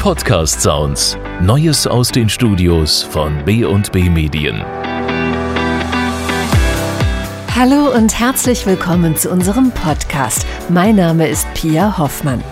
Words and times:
Podcast 0.00 0.62
Sounds. 0.62 1.18
Neues 1.42 1.86
aus 1.86 2.08
den 2.08 2.30
Studios 2.30 3.02
von 3.02 3.44
B&B 3.44 4.08
Medien. 4.08 4.64
Hallo 7.54 7.94
und 7.94 8.18
herzlich 8.18 8.64
willkommen 8.64 9.14
zu 9.14 9.28
unserem 9.28 9.70
Podcast. 9.72 10.46
Mein 10.70 10.96
Name 10.96 11.28
ist 11.28 11.46
Pia 11.52 11.98
Hoffmann. 11.98 12.42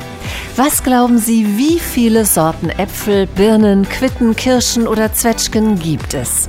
Was 0.57 0.83
glauben 0.83 1.17
Sie, 1.17 1.57
wie 1.57 1.79
viele 1.79 2.27
Sorten 2.27 2.69
Äpfel, 2.69 3.27
Birnen, 3.27 3.89
Quitten, 3.89 4.37
Kirschen 4.37 4.87
oder 4.87 5.15
Zwetschgen 5.15 5.79
gibt 5.79 6.13
es? 6.13 6.49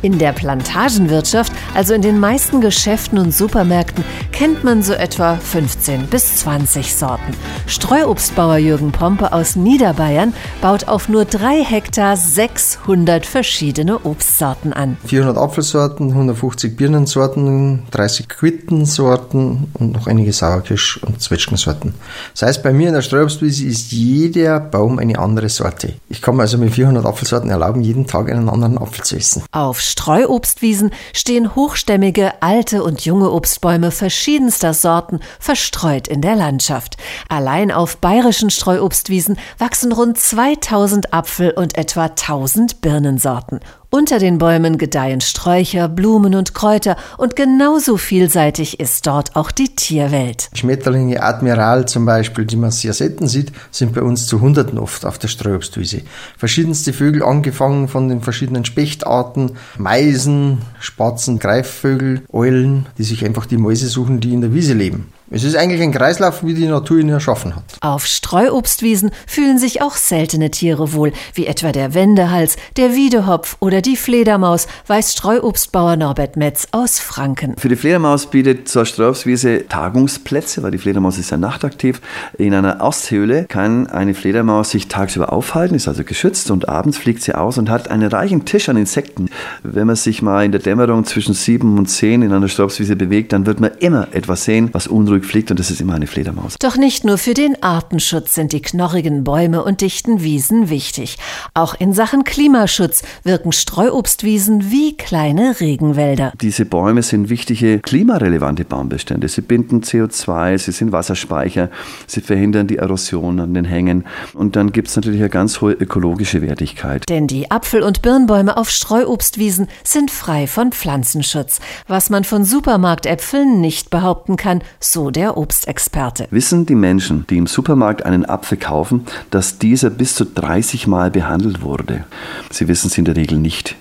In 0.00 0.18
der 0.18 0.32
Plantagenwirtschaft, 0.32 1.52
also 1.74 1.92
in 1.92 2.00
den 2.00 2.18
meisten 2.18 2.62
Geschäften 2.62 3.18
und 3.18 3.34
Supermärkten, 3.34 4.04
kennt 4.40 4.64
man 4.64 4.82
so 4.82 4.94
etwa 4.94 5.36
15 5.36 6.06
bis 6.06 6.36
20 6.36 6.96
Sorten. 6.96 7.34
Streuobstbauer 7.66 8.56
Jürgen 8.56 8.90
Pompe 8.90 9.34
aus 9.34 9.54
Niederbayern 9.54 10.32
baut 10.62 10.88
auf 10.88 11.10
nur 11.10 11.26
drei 11.26 11.62
Hektar 11.62 12.16
600 12.16 13.26
verschiedene 13.26 14.06
Obstsorten 14.06 14.72
an. 14.72 14.96
400 15.04 15.36
Apfelsorten, 15.36 16.08
150 16.08 16.74
Birnensorten, 16.74 17.82
30 17.90 18.30
Quittensorten 18.30 19.66
und 19.74 19.92
noch 19.92 20.06
einige 20.06 20.32
Sauerkirsch- 20.32 21.02
und 21.04 21.20
Zwetschgensorten. 21.20 21.92
Das 22.32 22.40
heißt, 22.40 22.62
bei 22.62 22.72
mir 22.72 22.88
in 22.88 22.94
der 22.94 23.02
Streuobstwiese 23.02 23.66
ist 23.66 23.92
jeder 23.92 24.58
Baum 24.58 24.98
eine 24.98 25.18
andere 25.18 25.50
Sorte. 25.50 25.92
Ich 26.08 26.22
kann 26.22 26.36
mir 26.36 26.42
also 26.42 26.56
mit 26.56 26.72
400 26.72 27.04
Apfelsorten 27.04 27.50
erlauben, 27.50 27.82
jeden 27.82 28.06
Tag 28.06 28.30
einen 28.30 28.48
anderen 28.48 28.78
Apfel 28.78 29.04
zu 29.04 29.16
essen. 29.16 29.42
Auf 29.52 29.82
Streuobstwiesen 29.82 30.92
stehen 31.12 31.54
hochstämmige, 31.54 32.40
alte 32.40 32.82
und 32.82 33.04
junge 33.04 33.30
Obstbäume 33.30 33.90
verschiedenster 34.30 34.74
Sorten 34.74 35.18
verstreut 35.40 36.06
in 36.06 36.20
der 36.20 36.36
Landschaft. 36.36 36.96
Allein 37.28 37.72
auf 37.72 37.96
bayerischen 37.96 38.50
Streuobstwiesen 38.50 39.40
wachsen 39.58 39.90
rund 39.90 40.18
2000 40.18 41.12
Apfel- 41.12 41.50
und 41.50 41.76
etwa 41.76 42.04
1000 42.04 42.80
Birnensorten. 42.80 43.58
Unter 43.92 44.20
den 44.20 44.38
Bäumen 44.38 44.78
gedeihen 44.78 45.20
Sträucher, 45.20 45.88
Blumen 45.88 46.36
und 46.36 46.54
Kräuter 46.54 46.96
und 47.18 47.34
genauso 47.34 47.96
vielseitig 47.96 48.78
ist 48.78 49.04
dort 49.04 49.34
auch 49.34 49.50
die 49.50 49.74
Tierwelt. 49.74 50.48
Schmetterlinge, 50.54 51.20
Admiral 51.20 51.88
zum 51.88 52.06
Beispiel, 52.06 52.44
die 52.44 52.54
man 52.54 52.70
sehr 52.70 52.92
selten 52.92 53.26
sieht, 53.26 53.50
sind 53.72 53.92
bei 53.92 54.02
uns 54.02 54.28
zu 54.28 54.40
Hunderten 54.40 54.78
oft 54.78 55.04
auf 55.04 55.18
der 55.18 55.26
Streuobstwiese. 55.26 56.02
Verschiedenste 56.38 56.92
Vögel, 56.92 57.24
angefangen 57.24 57.88
von 57.88 58.08
den 58.08 58.20
verschiedenen 58.20 58.64
Spechtarten, 58.64 59.56
Meisen, 59.76 60.58
Spatzen, 60.78 61.40
Greifvögel, 61.40 62.22
Eulen, 62.32 62.86
die 62.96 63.02
sich 63.02 63.24
einfach 63.24 63.46
die 63.46 63.56
Mäuse 63.56 63.88
suchen, 63.88 64.20
die 64.20 64.32
in 64.32 64.40
der 64.40 64.54
Wiese 64.54 64.74
leben. 64.74 65.12
Es 65.32 65.44
ist 65.44 65.54
eigentlich 65.54 65.80
ein 65.80 65.92
Kreislauf, 65.92 66.44
wie 66.44 66.54
die 66.54 66.66
Natur 66.66 66.98
ihn 66.98 67.08
erschaffen 67.08 67.54
hat. 67.54 67.62
Auf 67.82 68.04
Streuobstwiesen 68.04 69.12
fühlen 69.28 69.58
sich 69.58 69.80
auch 69.80 69.94
seltene 69.94 70.50
Tiere 70.50 70.92
wohl, 70.92 71.12
wie 71.34 71.46
etwa 71.46 71.70
der 71.70 71.94
Wendehals, 71.94 72.56
der 72.76 72.96
Wiedehopf 72.96 73.56
oder 73.60 73.80
die 73.80 73.96
Fledermaus, 73.96 74.66
weiß 74.88 75.12
Streuobstbauer 75.12 75.94
Norbert 75.94 76.36
Metz 76.36 76.66
aus 76.72 76.98
Franken. 76.98 77.54
Für 77.58 77.68
die 77.68 77.76
Fledermaus 77.76 78.26
bietet 78.26 78.68
zur 78.68 78.84
Streuobstwiese 78.84 79.68
Tagungsplätze, 79.68 80.64
weil 80.64 80.72
die 80.72 80.78
Fledermaus 80.78 81.16
ist 81.16 81.30
ja 81.30 81.36
nachtaktiv. 81.36 82.00
In 82.36 82.52
einer 82.52 82.80
Osthöhle 82.80 83.44
kann 83.44 83.86
eine 83.86 84.14
Fledermaus 84.14 84.70
sich 84.70 84.88
tagsüber 84.88 85.32
aufhalten, 85.32 85.76
ist 85.76 85.86
also 85.86 86.02
geschützt 86.02 86.50
und 86.50 86.68
abends 86.68 86.98
fliegt 86.98 87.22
sie 87.22 87.36
aus 87.36 87.56
und 87.56 87.70
hat 87.70 87.88
einen 87.88 88.08
reichen 88.08 88.46
Tisch 88.46 88.68
an 88.68 88.76
Insekten. 88.76 89.28
Wenn 89.62 89.86
man 89.86 89.94
sich 89.94 90.22
mal 90.22 90.44
in 90.44 90.50
der 90.50 90.60
Dämmerung 90.60 91.04
zwischen 91.04 91.34
sieben 91.34 91.78
und 91.78 91.86
zehn 91.86 92.22
in 92.22 92.32
einer 92.32 92.48
Streuobstwiese 92.48 92.96
bewegt, 92.96 93.32
dann 93.32 93.46
wird 93.46 93.60
man 93.60 93.70
immer 93.78 94.08
etwas 94.10 94.44
sehen, 94.44 94.70
was 94.72 94.88
unruhig 94.88 95.19
fliegt 95.24 95.50
und 95.50 95.60
das 95.60 95.70
ist 95.70 95.80
immer 95.80 95.94
eine 95.94 96.06
Fledermaus. 96.06 96.56
Doch 96.58 96.76
nicht 96.76 97.04
nur 97.04 97.18
für 97.18 97.34
den 97.34 97.62
Artenschutz 97.62 98.34
sind 98.34 98.52
die 98.52 98.62
knorrigen 98.62 99.24
Bäume 99.24 99.64
und 99.64 99.80
dichten 99.80 100.22
Wiesen 100.22 100.70
wichtig. 100.70 101.16
Auch 101.54 101.74
in 101.74 101.92
Sachen 101.92 102.24
Klimaschutz 102.24 103.02
wirken 103.24 103.52
Streuobstwiesen 103.52 104.70
wie 104.70 104.96
kleine 104.96 105.60
Regenwälder. 105.60 106.32
Diese 106.40 106.64
Bäume 106.64 107.02
sind 107.02 107.28
wichtige 107.28 107.80
klimarelevante 107.80 108.64
Baumbestände. 108.64 109.28
Sie 109.28 109.40
binden 109.40 109.80
CO2, 109.80 110.58
sie 110.58 110.72
sind 110.72 110.92
Wasserspeicher, 110.92 111.70
sie 112.06 112.20
verhindern 112.20 112.66
die 112.66 112.76
Erosion 112.76 113.40
an 113.40 113.54
den 113.54 113.64
Hängen 113.64 114.04
und 114.34 114.56
dann 114.56 114.72
gibt 114.72 114.88
es 114.88 114.96
natürlich 114.96 115.20
eine 115.20 115.30
ganz 115.30 115.60
hohe 115.60 115.72
ökologische 115.72 116.42
Wertigkeit. 116.42 117.08
Denn 117.08 117.26
die 117.26 117.50
Apfel- 117.50 117.82
und 117.82 118.02
Birnbäume 118.02 118.56
auf 118.56 118.70
Streuobstwiesen 118.70 119.68
sind 119.84 120.10
frei 120.10 120.46
von 120.46 120.72
Pflanzenschutz, 120.72 121.60
was 121.86 122.10
man 122.10 122.24
von 122.24 122.44
Supermarktäpfeln 122.44 123.60
nicht 123.60 123.90
behaupten 123.90 124.36
kann, 124.36 124.62
so 124.78 125.09
der 125.10 125.36
Obstexperte. 125.36 126.26
Wissen 126.30 126.66
die 126.66 126.74
Menschen, 126.74 127.26
die 127.28 127.38
im 127.38 127.46
Supermarkt 127.46 128.04
einen 128.04 128.24
Apfel 128.24 128.58
kaufen, 128.58 129.06
dass 129.30 129.58
dieser 129.58 129.90
bis 129.90 130.14
zu 130.14 130.24
30 130.24 130.86
Mal 130.86 131.10
behandelt 131.10 131.62
wurde? 131.62 132.04
Sie 132.50 132.68
wissen 132.68 132.88
es 132.88 132.98
in 132.98 133.04
der 133.04 133.16
Regel 133.16 133.38
nicht. 133.38 133.76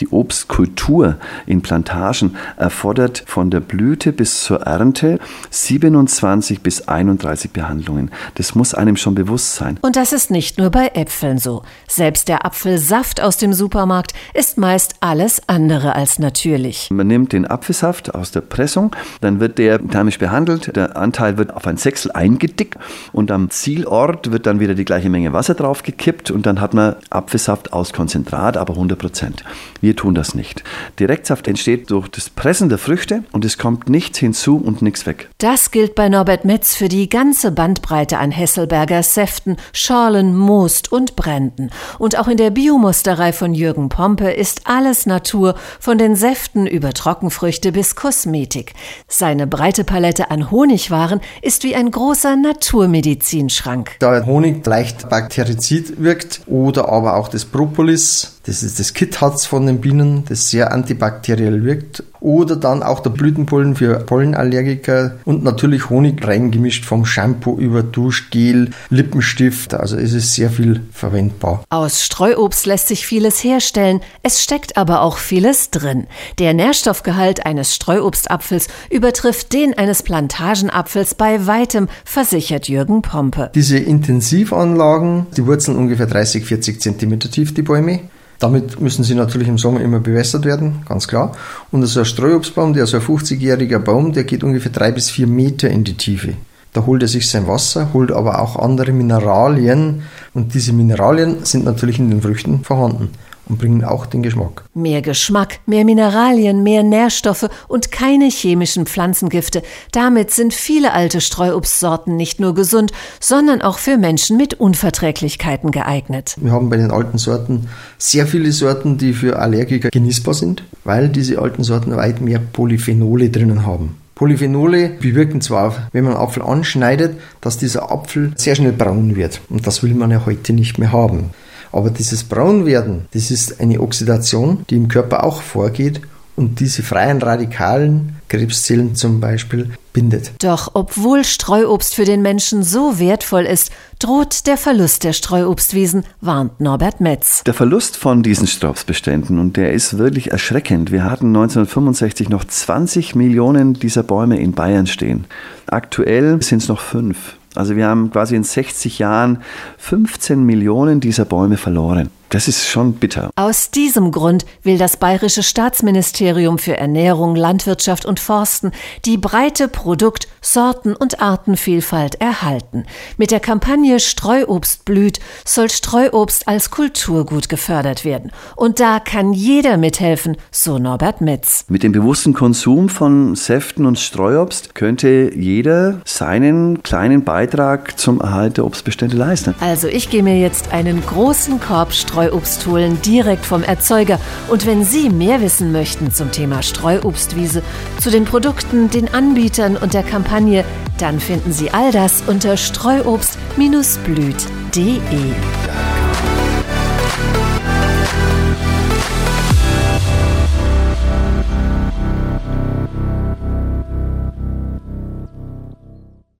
Die 0.00 0.08
Obstkultur 0.08 1.16
in 1.46 1.62
Plantagen 1.62 2.36
erfordert 2.56 3.24
von 3.26 3.50
der 3.50 3.60
Blüte 3.60 4.12
bis 4.12 4.42
zur 4.44 4.62
Ernte 4.62 5.18
27 5.50 6.60
bis 6.62 6.88
31 6.88 7.52
Behandlungen. 7.52 8.10
Das 8.34 8.54
muss 8.54 8.74
einem 8.74 8.96
schon 8.96 9.14
bewusst 9.14 9.54
sein. 9.54 9.78
Und 9.82 9.96
das 9.96 10.12
ist 10.12 10.30
nicht 10.30 10.58
nur 10.58 10.70
bei 10.70 10.88
Äpfeln 10.94 11.38
so. 11.38 11.62
Selbst 11.88 12.28
der 12.28 12.44
Apfelsaft 12.44 13.20
aus 13.20 13.36
dem 13.36 13.52
Supermarkt 13.52 14.12
ist 14.34 14.58
meist 14.58 14.96
alles 15.00 15.48
andere 15.48 15.94
als 15.94 16.18
natürlich. 16.18 16.90
Man 16.90 17.06
nimmt 17.06 17.32
den 17.32 17.46
Apfelsaft 17.46 18.14
aus 18.14 18.30
der 18.30 18.40
Pressung, 18.40 18.94
dann 19.20 19.40
wird 19.40 19.58
der 19.58 19.86
thermisch 19.86 20.18
behandelt, 20.18 20.74
der 20.76 20.96
Anteil 20.96 21.36
wird 21.36 21.52
auf 21.54 21.66
ein 21.66 21.76
Sechsel 21.76 22.12
eingedickt 22.12 22.78
und 23.12 23.30
am 23.30 23.50
Zielort 23.50 24.32
wird 24.32 24.46
dann 24.46 24.60
wieder 24.60 24.74
die 24.74 24.84
gleiche 24.84 25.10
Menge 25.10 25.32
Wasser 25.32 25.54
draufgekippt 25.54 26.30
und 26.30 26.46
dann 26.46 26.60
hat 26.60 26.74
man 26.74 26.96
Apfelsaft 27.10 27.72
aus 27.72 27.92
Konzentrat, 27.92 28.56
aber 28.56 28.74
100 28.74 28.98
Prozent. 28.98 29.44
Wir 29.80 29.96
tun 29.96 30.14
das 30.14 30.34
nicht. 30.34 30.62
Direktsaft 30.98 31.48
entsteht 31.48 31.90
durch 31.90 32.08
das 32.08 32.30
Pressen 32.30 32.68
der 32.68 32.78
Früchte 32.78 33.24
und 33.32 33.44
es 33.44 33.58
kommt 33.58 33.88
nichts 33.88 34.18
hinzu 34.18 34.56
und 34.56 34.82
nichts 34.82 35.06
weg. 35.06 35.28
Das 35.38 35.70
gilt 35.70 35.94
bei 35.94 36.08
Norbert 36.08 36.44
Metz 36.44 36.74
für 36.74 36.88
die 36.88 37.08
ganze 37.08 37.52
Bandbreite 37.52 38.18
an 38.18 38.30
Hesselberger 38.30 39.02
Säften, 39.02 39.56
Schorlen, 39.72 40.36
Most 40.36 40.90
und 40.92 41.16
Bränden. 41.16 41.70
Und 41.98 42.18
auch 42.18 42.28
in 42.28 42.36
der 42.36 42.50
Biomusterei 42.50 43.32
von 43.32 43.54
Jürgen 43.54 43.88
Pompe 43.88 44.30
ist 44.30 44.62
alles 44.66 45.06
Natur, 45.06 45.56
von 45.80 45.98
den 45.98 46.16
Säften 46.16 46.66
über 46.66 46.92
Trockenfrüchte 46.92 47.72
bis 47.72 47.96
Kosmetik. 47.96 48.74
Seine 49.08 49.46
breite 49.46 49.84
Palette 49.84 50.30
an 50.30 50.50
Honigwaren 50.50 51.20
ist 51.42 51.64
wie 51.64 51.74
ein 51.74 51.90
großer 51.90 52.36
Naturmedizinschrank. 52.36 53.96
Da 53.98 54.24
Honig 54.26 54.64
leicht 54.66 55.08
bakterizid 55.08 56.02
wirkt 56.02 56.42
oder 56.46 56.88
aber 56.88 57.16
auch 57.16 57.28
das 57.28 57.44
Propolis, 57.44 58.38
das 58.44 58.62
ist 58.62 58.78
das 58.78 58.94
Kitharz 59.42 59.46
von 59.46 59.66
den 59.66 59.80
Bienen, 59.80 60.24
das 60.28 60.50
sehr 60.50 60.72
antibakteriell 60.72 61.64
wirkt. 61.64 62.02
Oder 62.20 62.54
dann 62.54 62.84
auch 62.84 63.00
der 63.00 63.10
Blütenpollen 63.10 63.74
für 63.74 63.98
Pollenallergiker 63.98 65.16
und 65.24 65.42
natürlich 65.42 65.90
Honig 65.90 66.24
reingemischt 66.24 66.84
vom 66.84 67.04
Shampoo 67.04 67.58
über 67.58 67.82
Duschgel, 67.82 68.70
Lippenstift. 68.90 69.74
Also 69.74 69.96
es 69.96 70.12
ist 70.12 70.34
sehr 70.34 70.50
viel 70.50 70.82
verwendbar. 70.92 71.64
Aus 71.70 72.04
Streuobst 72.04 72.66
lässt 72.66 72.88
sich 72.88 73.06
vieles 73.06 73.42
herstellen. 73.42 74.00
Es 74.22 74.42
steckt 74.42 74.76
aber 74.76 75.02
auch 75.02 75.18
vieles 75.18 75.70
drin. 75.70 76.06
Der 76.38 76.54
Nährstoffgehalt 76.54 77.44
eines 77.44 77.74
Streuobstapfels 77.74 78.68
übertrifft 78.88 79.52
den 79.52 79.76
eines 79.76 80.04
Plantagenapfels 80.04 81.16
bei 81.16 81.48
weitem, 81.48 81.88
versichert 82.04 82.68
Jürgen 82.68 83.02
Pompe. 83.02 83.50
Diese 83.56 83.78
Intensivanlagen, 83.78 85.26
die 85.36 85.44
Wurzeln 85.46 85.76
ungefähr 85.76 86.06
30, 86.06 86.44
40 86.44 86.80
Zentimeter 86.80 87.30
tief, 87.30 87.52
die 87.52 87.62
Bäume. 87.62 88.00
Damit 88.42 88.80
müssen 88.80 89.04
sie 89.04 89.14
natürlich 89.14 89.46
im 89.46 89.56
Sommer 89.56 89.80
immer 89.82 90.00
bewässert 90.00 90.44
werden, 90.44 90.82
ganz 90.88 91.06
klar. 91.06 91.30
Und 91.70 91.86
so 91.86 92.00
ein 92.00 92.04
Streuobstbaum, 92.04 92.72
der 92.72 92.86
so 92.88 92.96
ein 92.96 93.02
50-jähriger 93.04 93.78
Baum, 93.78 94.12
der 94.12 94.24
geht 94.24 94.42
ungefähr 94.42 94.72
drei 94.72 94.90
bis 94.90 95.10
vier 95.10 95.28
Meter 95.28 95.70
in 95.70 95.84
die 95.84 95.96
Tiefe. 95.96 96.34
Da 96.72 96.84
holt 96.84 97.02
er 97.02 97.08
sich 97.08 97.30
sein 97.30 97.46
Wasser, 97.46 97.90
holt 97.92 98.10
aber 98.10 98.42
auch 98.42 98.56
andere 98.56 98.90
Mineralien. 98.90 100.02
Und 100.34 100.54
diese 100.54 100.72
Mineralien 100.72 101.44
sind 101.44 101.64
natürlich 101.64 102.00
in 102.00 102.10
den 102.10 102.20
Früchten 102.20 102.64
vorhanden 102.64 103.10
und 103.48 103.58
bringen 103.58 103.84
auch 103.84 104.06
den 104.06 104.22
Geschmack. 104.22 104.64
Mehr 104.74 105.02
Geschmack, 105.02 105.60
mehr 105.66 105.84
Mineralien, 105.84 106.62
mehr 106.62 106.82
Nährstoffe 106.82 107.48
und 107.68 107.92
keine 107.92 108.26
chemischen 108.26 108.86
Pflanzengifte. 108.86 109.62
Damit 109.92 110.30
sind 110.30 110.54
viele 110.54 110.92
alte 110.92 111.20
Streuobstsorten 111.20 112.16
nicht 112.16 112.40
nur 112.40 112.54
gesund, 112.54 112.92
sondern 113.20 113.62
auch 113.62 113.78
für 113.78 113.96
Menschen 113.96 114.36
mit 114.36 114.54
Unverträglichkeiten 114.54 115.70
geeignet. 115.70 116.36
Wir 116.40 116.52
haben 116.52 116.70
bei 116.70 116.76
den 116.76 116.90
alten 116.90 117.18
Sorten 117.18 117.68
sehr 117.98 118.26
viele 118.26 118.52
Sorten, 118.52 118.98
die 118.98 119.12
für 119.12 119.38
Allergiker 119.38 119.90
genießbar 119.90 120.34
sind, 120.34 120.64
weil 120.84 121.08
diese 121.08 121.40
alten 121.40 121.64
Sorten 121.64 121.96
weit 121.96 122.20
mehr 122.20 122.38
Polyphenole 122.38 123.30
drinnen 123.30 123.66
haben. 123.66 123.96
Polyphenole 124.14 124.90
bewirken 125.00 125.40
zwar, 125.40 125.88
wenn 125.92 126.04
man 126.04 126.14
Apfel 126.14 126.42
anschneidet, 126.42 127.18
dass 127.40 127.58
dieser 127.58 127.90
Apfel 127.90 128.32
sehr 128.36 128.54
schnell 128.54 128.72
braun 128.72 129.16
wird. 129.16 129.40
Und 129.48 129.66
das 129.66 129.82
will 129.82 129.94
man 129.94 130.10
ja 130.12 130.24
heute 130.26 130.52
nicht 130.52 130.78
mehr 130.78 130.92
haben. 130.92 131.30
Aber 131.72 131.90
dieses 131.90 132.24
Braunwerden, 132.24 133.06
das 133.12 133.30
ist 133.30 133.60
eine 133.60 133.80
Oxidation, 133.80 134.64
die 134.68 134.76
im 134.76 134.88
Körper 134.88 135.24
auch 135.24 135.42
vorgeht 135.42 136.02
und 136.36 136.60
diese 136.60 136.82
freien 136.82 137.20
Radikalen, 137.20 138.16
Krebszellen 138.28 138.94
zum 138.94 139.20
Beispiel, 139.20 139.70
bindet. 139.92 140.32
Doch 140.42 140.70
obwohl 140.72 141.24
Streuobst 141.24 141.94
für 141.94 142.06
den 142.06 142.22
Menschen 142.22 142.62
so 142.62 142.98
wertvoll 142.98 143.42
ist, 143.42 143.70
droht 143.98 144.46
der 144.46 144.56
Verlust 144.56 145.04
der 145.04 145.12
Streuobstwiesen, 145.12 146.04
warnt 146.22 146.60
Norbert 146.60 147.00
Metz. 147.00 147.44
Der 147.44 147.52
Verlust 147.52 147.96
von 147.96 148.22
diesen 148.22 148.46
Strauchsbeständen, 148.46 149.38
und 149.38 149.58
der 149.58 149.72
ist 149.72 149.98
wirklich 149.98 150.30
erschreckend. 150.32 150.90
Wir 150.90 151.04
hatten 151.04 151.26
1965 151.26 152.30
noch 152.30 152.44
20 152.44 153.14
Millionen 153.14 153.74
dieser 153.74 154.02
Bäume 154.02 154.40
in 154.40 154.52
Bayern 154.52 154.86
stehen. 154.86 155.26
Aktuell 155.66 156.42
sind 156.42 156.62
es 156.62 156.68
noch 156.68 156.80
fünf. 156.80 157.36
Also 157.54 157.76
wir 157.76 157.86
haben 157.86 158.10
quasi 158.10 158.34
in 158.34 158.44
60 158.44 158.98
Jahren 158.98 159.42
15 159.78 160.42
Millionen 160.44 161.00
dieser 161.00 161.24
Bäume 161.24 161.56
verloren. 161.56 162.10
Das 162.32 162.48
ist 162.48 162.66
schon 162.66 162.94
bitter. 162.94 163.30
Aus 163.36 163.70
diesem 163.70 164.10
Grund 164.10 164.46
will 164.62 164.78
das 164.78 164.96
Bayerische 164.96 165.42
Staatsministerium 165.42 166.58
für 166.58 166.78
Ernährung, 166.78 167.36
Landwirtschaft 167.36 168.06
und 168.06 168.20
Forsten 168.20 168.72
die 169.04 169.18
breite 169.18 169.68
Produkt-, 169.68 170.28
Sorten- 170.40 170.96
und 170.96 171.20
Artenvielfalt 171.20 172.14
erhalten. 172.22 172.86
Mit 173.18 173.32
der 173.32 173.40
Kampagne 173.40 174.00
Streuobst 174.00 174.86
blüht 174.86 175.20
soll 175.44 175.68
Streuobst 175.68 176.48
als 176.48 176.70
Kulturgut 176.70 177.50
gefördert 177.50 178.06
werden. 178.06 178.32
Und 178.56 178.80
da 178.80 178.98
kann 178.98 179.34
jeder 179.34 179.76
mithelfen, 179.76 180.38
so 180.50 180.78
Norbert 180.78 181.20
Metz. 181.20 181.66
Mit 181.68 181.82
dem 181.82 181.92
bewussten 181.92 182.32
Konsum 182.32 182.88
von 182.88 183.36
Säften 183.36 183.84
und 183.84 183.98
Streuobst 183.98 184.74
könnte 184.74 185.32
jeder 185.36 186.00
seinen 186.06 186.82
kleinen 186.82 187.24
Beitrag 187.24 187.98
zum 187.98 188.22
Erhalt 188.22 188.56
der 188.56 188.64
Obstbestände 188.64 189.18
leisten. 189.18 189.54
Also 189.60 189.86
ich 189.86 190.08
gehe 190.08 190.22
mir 190.22 190.40
jetzt 190.40 190.72
einen 190.72 191.04
großen 191.04 191.60
Korb 191.60 191.92
Streuobst 191.92 192.21
Streuobstholen 192.22 193.02
direkt 193.02 193.44
vom 193.44 193.64
Erzeuger. 193.64 194.20
Und 194.48 194.64
wenn 194.66 194.84
Sie 194.84 195.10
mehr 195.10 195.40
wissen 195.40 195.72
möchten 195.72 196.12
zum 196.12 196.30
Thema 196.30 196.62
Streuobstwiese, 196.62 197.64
zu 197.98 198.10
den 198.10 198.24
Produkten, 198.24 198.88
den 198.90 199.12
Anbietern 199.12 199.76
und 199.76 199.92
der 199.94 200.04
Kampagne, 200.04 200.64
dann 200.98 201.18
finden 201.18 201.52
Sie 201.52 201.70
all 201.70 201.90
das 201.90 202.22
unter 202.26 202.56
streuobst-blüht.de. 202.56 205.32